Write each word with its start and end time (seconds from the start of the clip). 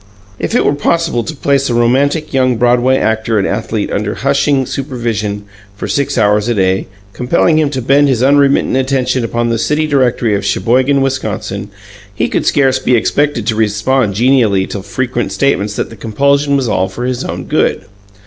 If 0.39 0.55
it 0.55 0.65
were 0.65 0.73
possible 0.73 1.23
to 1.23 1.35
place 1.35 1.69
a 1.69 1.75
romantic 1.75 2.33
young 2.33 2.57
Broadway 2.57 2.97
actor 2.97 3.37
and 3.37 3.45
athlete 3.47 3.91
under 3.91 4.15
hushing 4.15 4.65
supervision 4.65 5.43
for 5.75 5.87
six 5.87 6.17
hours 6.17 6.47
a 6.47 6.55
day, 6.55 6.87
compelling 7.13 7.59
him 7.59 7.69
to 7.69 7.83
bend 7.83 8.07
his 8.07 8.23
unremittent 8.23 8.75
attention 8.75 9.23
upon 9.23 9.49
the 9.49 9.59
city 9.59 9.85
directory 9.85 10.33
of 10.33 10.43
Sheboygan, 10.43 11.03
Wisconsin, 11.03 11.69
he 12.15 12.29
could 12.29 12.47
scarce 12.47 12.79
be 12.79 12.95
expected 12.95 13.45
to 13.45 13.55
respond 13.55 14.15
genially 14.15 14.65
to 14.69 14.81
frequent 14.81 15.31
statements 15.33 15.75
that 15.75 15.91
the 15.91 15.95
compulsion 15.95 16.55
was 16.57 16.67
all 16.67 16.89
for 16.89 17.05
his 17.05 17.23
own 17.23 17.43
good. 17.43 17.85